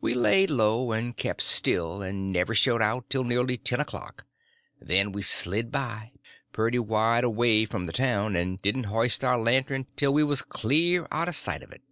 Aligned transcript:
We 0.00 0.14
laid 0.14 0.48
low 0.50 0.92
and 0.92 1.14
kept 1.14 1.42
still, 1.42 2.00
and 2.00 2.32
never 2.32 2.54
shoved 2.54 2.80
out 2.80 3.10
till 3.10 3.24
nearly 3.24 3.58
ten 3.58 3.78
o'clock; 3.78 4.24
then 4.80 5.12
we 5.12 5.20
slid 5.20 5.70
by, 5.70 6.12
pretty 6.50 6.78
wide 6.78 7.24
away 7.24 7.66
from 7.66 7.84
the 7.84 7.92
town, 7.92 8.36
and 8.36 8.58
didn't 8.62 8.84
hoist 8.84 9.22
our 9.22 9.38
lantern 9.38 9.86
till 9.96 10.14
we 10.14 10.24
was 10.24 10.40
clear 10.40 11.06
out 11.12 11.28
of 11.28 11.36
sight 11.36 11.62
of 11.62 11.72
it. 11.72 11.82